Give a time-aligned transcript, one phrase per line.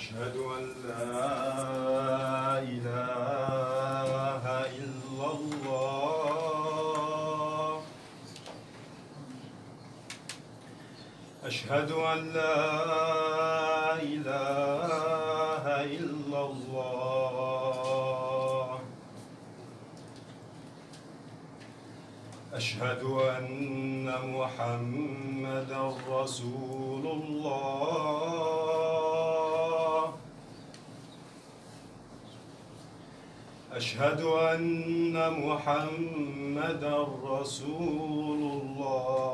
[0.00, 4.44] أشهد أن لا إله
[4.80, 6.70] إلا الله.
[11.44, 12.56] أشهد أن لا
[14.14, 15.64] إله
[16.00, 17.60] إلا الله.
[22.54, 23.02] أشهد
[23.36, 24.06] أن
[24.36, 27.99] محمدا رسول الله.
[33.80, 39.30] أشهد أن محمدا رسول الله.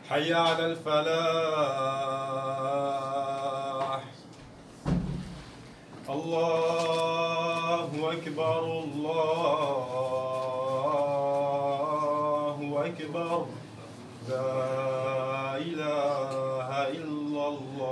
[0.10, 1.12] حي على الفلاح.
[6.10, 9.88] الله أكبر الله
[12.86, 13.46] أكبر.
[14.30, 17.92] لا إله إلا الله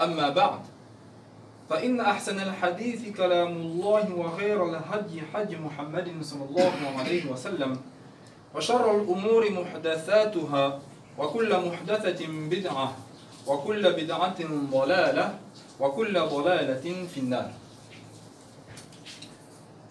[0.00, 0.60] أما بعد
[1.70, 7.80] فإن أحسن الحديث كلام الله وخير الهدي حج محمد صلى الله عليه وسلم
[8.54, 10.80] وشر الأمور محدثاتها
[11.18, 12.96] وكل محدثة بدعة
[13.46, 14.40] وكل بدعة
[14.72, 15.38] ضلالة
[15.80, 17.50] وكل ضلالة في النار.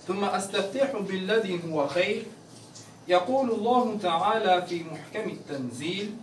[0.08, 2.24] ثم أستفتح بالذي هو خير
[3.08, 6.16] يقول الله تعالى في محكم التنزيل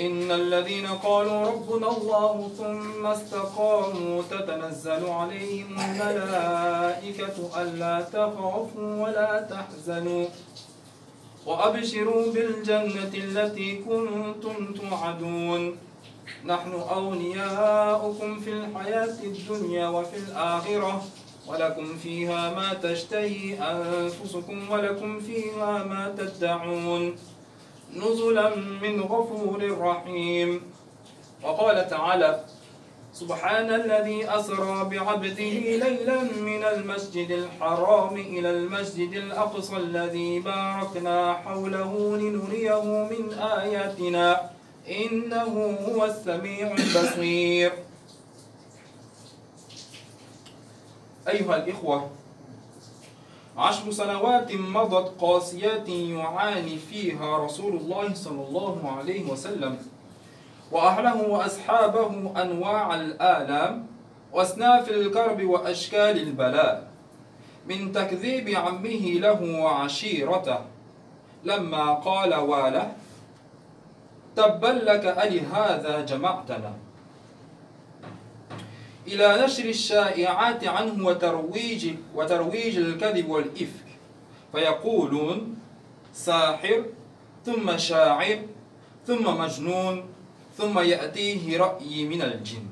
[0.00, 10.26] إن الذين قالوا ربنا الله ثم استقاموا تتنزل عليهم الملائكة ألا تخافوا ولا تحزنوا.
[11.46, 15.76] وأبشروا بالجنة التي كنتم توعدون.
[16.44, 21.04] نحن أولياؤكم في الحياة الدنيا وفي الآخرة.
[21.46, 27.16] ولكم فيها ما تشتهي أنفسكم ولكم فيها ما تدعون.
[27.92, 30.62] نزلا من غفور رحيم.
[31.42, 32.44] وقال تعالى
[33.12, 35.52] سبحان الذي أسرى بعبده
[35.84, 44.50] ليلا من المسجد الحرام إلى المسجد الأقصى الذي باركنا حوله لنريه من آياتنا.
[44.88, 47.72] إنه هو السميع البصير.
[51.28, 52.10] أيها الإخوة
[53.58, 59.78] عشر سنوات مضت قاسيات يعاني فيها رسول الله صلى الله عليه وسلم.
[60.72, 63.86] وأهله وأصحابه أنواع الآلام
[64.32, 66.88] وأصناف الكرب وأشكال البلاء.
[67.68, 70.58] من تكذيب عمه له وعشيرته.
[71.44, 72.92] لما قال واله
[74.36, 76.72] تبا لك ألهذا جمعتنا.
[79.06, 83.88] إلى نشر الشائعات عنه وترويج وترويج الكذب والإفك.
[84.52, 85.56] فيقولون
[86.12, 86.84] ساحر
[87.46, 88.38] ثم شاعر
[89.06, 90.04] ثم مجنون
[90.58, 92.66] ثم يأتيه رأي من الجن.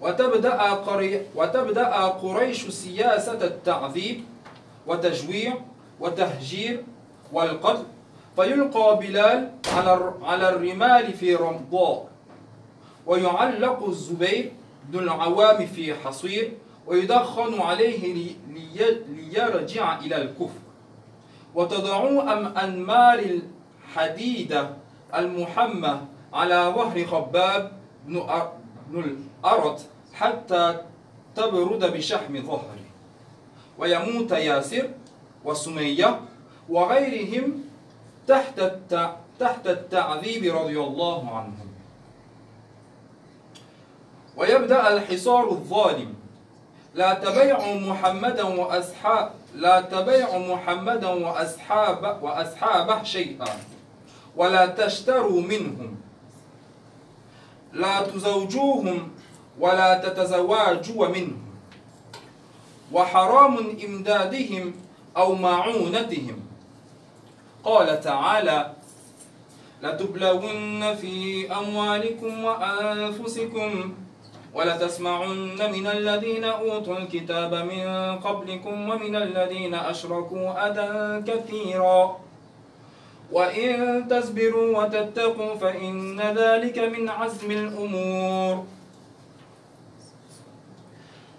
[0.00, 4.24] وتبدأ, قري وتبدأ قريش سياسة التعذيب
[4.86, 5.54] وتجويع
[6.00, 6.84] وتهجير
[7.32, 7.84] والقتل.
[8.36, 12.08] فيلقى بلال على على الرمال في رمضاء
[13.06, 14.52] ويعلق الزبير
[14.88, 16.52] بن العوام في حصير
[16.86, 18.36] ويدخن عليه لي
[19.08, 20.60] ليرجع إلى الكفر.
[21.54, 24.70] وتضعوا أم أنمار الحديدة
[25.14, 26.00] المحمى
[26.32, 27.72] على ظهر خباب
[28.06, 29.04] بن
[29.44, 29.80] الأرط
[30.14, 30.76] حتى
[31.36, 32.84] تبرد بشحم ظهره.
[33.78, 34.90] ويموت ياسر
[35.44, 36.20] وسمية
[36.68, 37.64] وغيرهم
[38.26, 39.16] تحت التع...
[39.40, 41.68] تحت التعذيب رضي الله عنهم.
[44.36, 46.14] ويبدأ الحصار الظالم.
[46.94, 53.60] لا تبيعوا محمدا وأصحاب لا تبيعوا محمدا وأصحاب وأصحابه شيئا.
[54.36, 55.96] ولا تشتروا منهم.
[57.72, 59.10] لا تزوجوهم
[59.58, 61.42] ولا تتزواجوا منهم.
[62.92, 64.74] وحرام إمدادهم
[65.16, 66.53] أو معونتهم.
[67.64, 68.72] قال تعالى
[69.82, 73.94] لتبلغن في أموالكم وأنفسكم
[74.54, 82.20] ولتسمعن من الذين أوتوا الكتاب من قبلكم ومن الذين أشركوا أذى كثيرا.
[83.32, 88.64] وإن تصبروا وتتقوا فإن ذلك من عزم الأمور.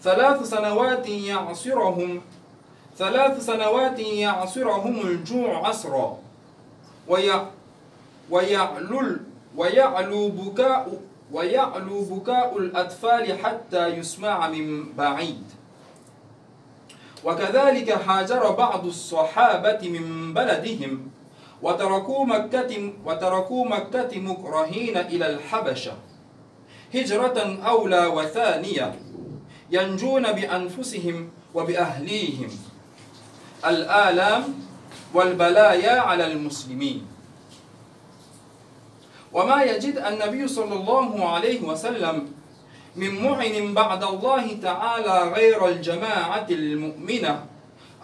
[0.01, 2.21] ثلاث سنوات يعصرهم.
[2.97, 6.17] ثلاث سنوات يعصرهم الجوع عصرا.
[7.07, 7.45] ويع
[8.29, 9.17] ويعلو
[9.55, 11.01] ويعلو بكاء
[11.31, 15.43] ويعلو بكاء الأطفال حتى يسمع من بعيد.
[17.23, 21.11] وكذلك هاجر بعض الصحابة من بلدهم
[21.61, 25.93] وتركوا مكة وتركوا مكة مكرهين إلى الحبشة.
[26.95, 28.95] هجرة أولى وثانية
[29.71, 32.49] ينجون بأنفسهم وبأهليهم.
[33.67, 34.43] الآلام
[35.13, 37.07] والبلايا على المسلمين.
[39.33, 42.27] وما يجد النبي صلى الله عليه وسلم
[42.95, 47.45] من معن بعد الله تعالى غير الجماعة المؤمنة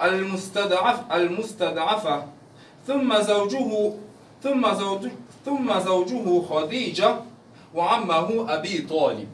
[0.04, 2.26] المستضعف المستضعفة.
[2.88, 3.94] ثم زوجه
[4.44, 5.08] ثم زوج
[5.46, 7.16] ثم زوجه خديجة
[7.74, 9.30] وعمه أبي طالب.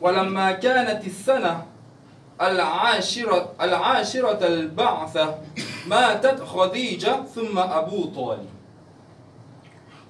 [0.00, 1.66] ولما كانت السنة
[2.40, 5.38] العاشرة العاشرة البعثة
[5.86, 8.48] ماتت خديجة ثم أبو طالب.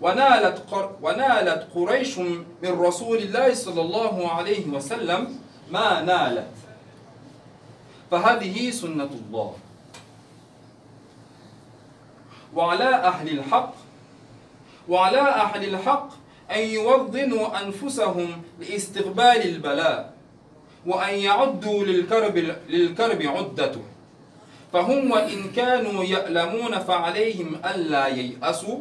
[0.01, 0.63] ونالت
[1.03, 5.39] ونالت قريش من رسول الله صلى الله عليه وسلم
[5.71, 6.51] ما نالت.
[8.11, 9.55] فهذه سنة الله.
[12.55, 13.75] وعلى أهل الحق
[14.89, 16.09] وعلى أهل الحق
[16.51, 20.16] أن يوضنوا أنفسهم لاستقبال البلاء.
[20.87, 22.37] وأن يعدوا للكرب,
[22.69, 23.83] للكرب عدته
[24.73, 28.79] فهم وإن كانوا يألمون فعليهم ألا ييأسوا.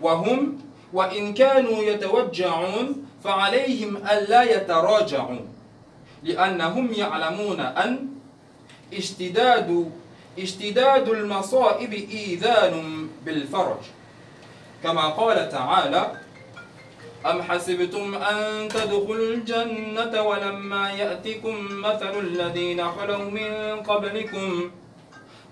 [0.00, 0.58] وهم
[0.92, 5.40] وإن كانوا يتوجعون فعليهم ألا يتراجعوا.
[6.22, 8.08] لأنهم يعلمون أن
[8.94, 9.90] اشتداد
[10.38, 13.82] اشتداد المصائب إيذان بالفرج.
[14.82, 16.12] كما قال تعالى
[17.24, 24.70] أم حسبتم أن تدخلوا الجنة ولما يأتكم مثل الذين خلوا من قبلكم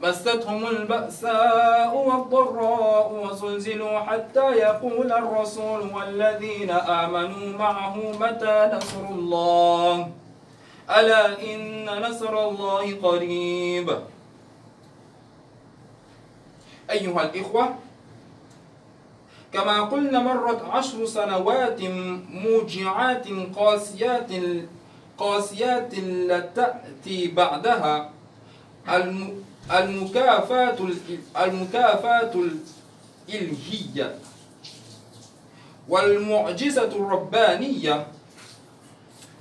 [0.02, 10.10] مستهم البأساء والضراء وزلزلوا حتى يقول الرسول والذين آمنوا معه متى نصر الله؟
[10.90, 13.98] ألا إن نصر الله قريب.
[16.90, 17.74] أيها الإخوة
[19.54, 21.80] كما قلنا مرت عشر سنوات
[22.30, 24.30] موجعات قاسيات
[25.18, 28.10] قاسيات لتأتي بعدها.
[29.70, 30.78] المكافات
[31.36, 32.32] المكافات
[33.28, 34.18] الإلهية
[35.88, 38.06] والمعجزة الربانية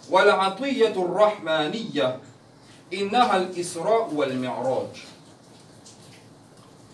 [0.10, 2.20] والعطية الرحمانية.
[2.94, 4.94] إنها الإسراء والمعراج.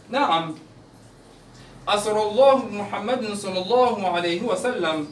[0.09, 0.55] نعم.
[1.89, 5.07] أسر الله محمد صلى الله عليه وسلم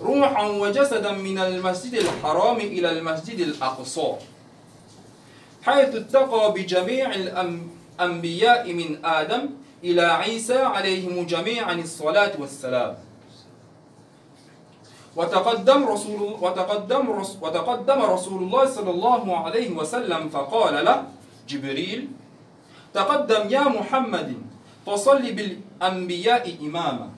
[0.00, 4.12] روحا وجسدا من المسجد الحرام إلى المسجد الأقصى
[5.62, 9.42] حيث التقى بجميع الأنبياء من آدم
[9.84, 12.96] إلى عيسى عليهم جميعا الصلاة والسلام.
[15.16, 21.04] وتقدم رسول وتقدم رسول وتقدم رسول الله صلى الله عليه وسلم فقال له
[21.48, 22.08] جبريل
[22.94, 24.45] تقدم يا محمد
[24.86, 27.10] فصل بالأنبياء إماما.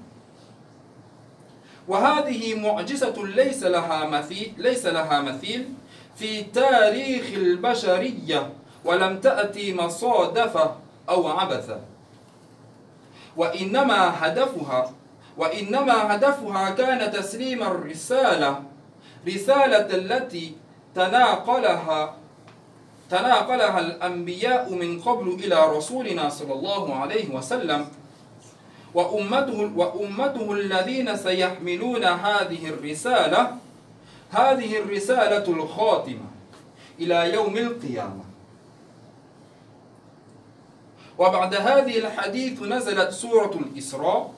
[1.88, 5.68] وهذه معجزة ليس لها مثيل ليس لها مثيل
[6.16, 8.52] في تاريخ البشرية
[8.84, 10.76] ولم تأتي مصادفة
[11.08, 11.80] أو عبثة.
[13.37, 14.92] وإنما هدفها
[15.37, 18.62] وإنما هدفها كان تسليم الرسالة
[19.26, 20.56] رسالة التي
[20.94, 22.16] تناقلها
[23.10, 27.88] تناقلها الأنبياء من قبل إلى رسولنا صلى الله عليه وسلم.
[28.94, 33.56] وأمته, وأمته الذين سيحملون هذه الرسالة
[34.30, 36.28] هذه الرسالة الخاتمة
[37.00, 38.24] إلى يوم القيامة.
[41.18, 44.34] وبعد هذه الحديث نزلت سورة الإسراء.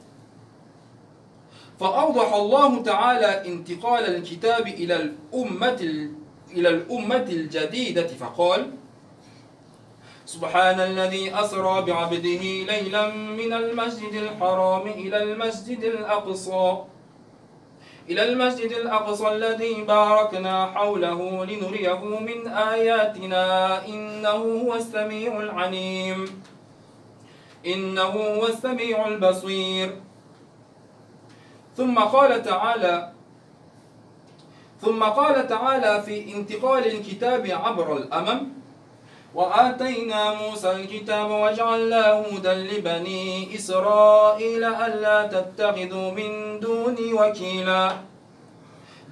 [1.81, 6.11] فأوضح الله تعالى انتقال الكتاب إلى الأمة
[6.53, 8.71] إلى الأمة الجديدة فقال
[10.27, 16.79] سبحان الذي أسرى بعبده ليلا من المسجد الحرام إلى المسجد الأقصى
[18.09, 23.45] إلى المسجد الأقصى الذي باركنا حوله لنريه من آياتنا
[23.87, 26.43] إنه هو السميع العليم
[27.67, 30.01] إنه هو السميع البصير.
[31.77, 33.13] ثم قال تعالى
[34.81, 38.49] ثم قال تعالى في انتقال الكتاب عبر الأمم
[39.35, 47.93] وآتينا موسى الكتاب وجعلناه هدى لبني إسرائيل ألا تتخذوا من دوني وكيلا.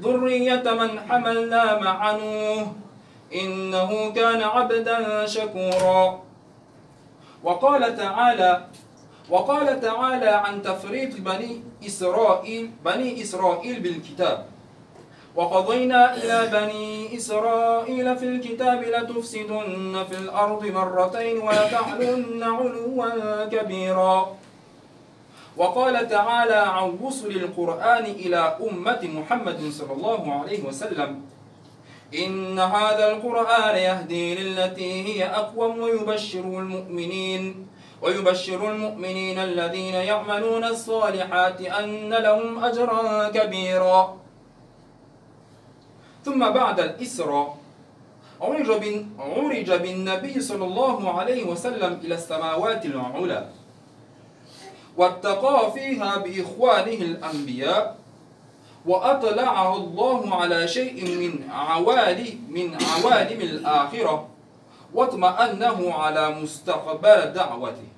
[0.00, 2.66] ذرية من حملنا مع نوح
[3.34, 6.22] إنه كان عبدا شكورا.
[7.44, 8.64] وقال تعالى
[9.30, 14.57] وقال تعالى عن تفريط بني إسرائيل بني إسرائيل بالكتاب.
[15.38, 24.36] وقضينا إلى بني إسرائيل في الكتاب لتفسدن في الأرض مرتين ولتعلن علوا كبيرا.
[25.56, 31.20] وقال تعالى عن وصل القرآن إلى أمة محمد صلى الله عليه وسلم
[32.14, 37.66] إن هذا القرآن يهدي للتي هي أقوم ويبشر المؤمنين
[38.02, 44.18] ويبشر المؤمنين الذين يعملون الصالحات أن لهم أجرا كبيرا.
[46.28, 47.56] ثم بعد الإسراء
[48.40, 48.70] عرج,
[49.18, 53.48] عرج بالنبي صلى الله عليه وسلم إلى السماوات العلى
[54.96, 57.98] واتقى فيها بإخوانه الأنبياء
[58.86, 64.28] وأطلعه الله على شيء من عوالي من عوالم الآخرة
[64.94, 67.88] واطمأنه على مستقبل دعوته.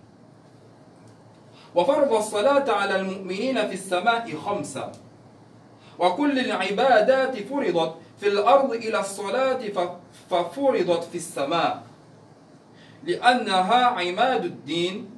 [1.75, 4.93] وفرض الصلاة على المؤمنين في السماء خمسة
[5.99, 9.61] وكل العبادات فرضت في الأرض إلى الصلاة
[10.31, 11.83] ففرضت في السماء
[13.05, 15.11] لأنها عماد الدين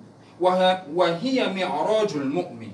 [0.94, 2.73] وهي معراج المؤمن.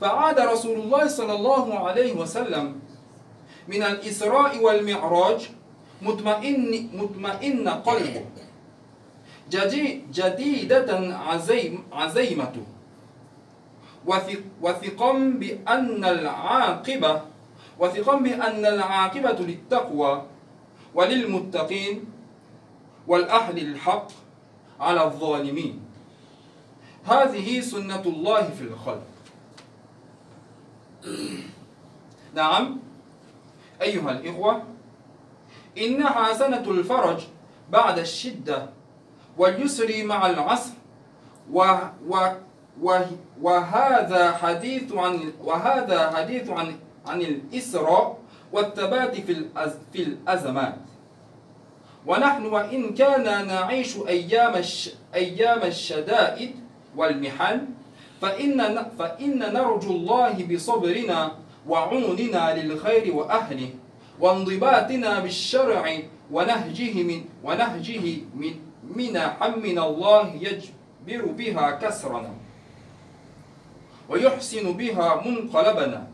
[0.00, 2.80] فعاد رسول الله صلى الله عليه وسلم
[3.68, 5.50] من الإسراء والمعراج
[6.02, 8.24] مطمئن مطمئن قلبه.
[10.12, 12.66] جديدة عزيم عزيمته.
[14.62, 17.27] وثقا بأن العاقبة
[17.78, 20.22] وثقا بأن العاقبة للتقوى
[20.94, 22.04] وللمتقين
[23.06, 24.06] والأهل الحق
[24.80, 25.80] على الظالمين.
[27.04, 29.06] هذه سنة الله في الخلق.
[32.34, 32.78] نعم
[33.82, 34.62] أيها الإخوة
[35.78, 37.22] إنها سنة الفرج
[37.70, 38.66] بعد الشدة
[39.38, 40.72] واليسر مع العسر
[41.52, 41.64] و
[42.82, 42.98] و
[43.42, 46.76] وهذا حديث عن وهذا حديث عن
[47.08, 48.18] عن الإسراء
[48.52, 49.44] والثبات في
[49.92, 50.74] في الأزمات.
[52.06, 56.50] ونحن وإن كان نعيش أيام الش أيام الشدائد
[56.96, 57.60] والمحن
[58.22, 61.32] فإن فإن نرجو الله بصبرنا
[61.68, 63.70] وعوننا للخير وأهله
[64.20, 65.98] وانضباطنا بالشرع
[66.32, 68.54] ونهجه من ونهجه من
[69.62, 72.30] من الله يجبر بها كسرنا
[74.08, 76.07] ويحسن بها منقلبنا.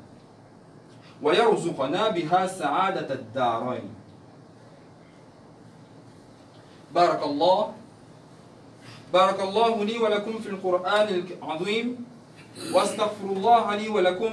[1.23, 3.95] ويرزقنا بها سعادة الدارين.
[6.95, 7.73] بارك الله.
[9.13, 11.09] بارك الله لي ولكم في القرآن
[11.43, 12.05] العظيم.
[12.73, 14.33] واستغفر الله لي ولكم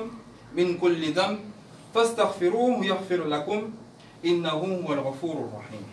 [0.56, 1.40] من كل ذنب.
[1.94, 3.72] فاستغفروه يغفر لكم.
[4.26, 5.86] إنه هو الغفور الرحيم.